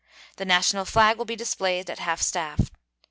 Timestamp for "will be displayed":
1.19-1.87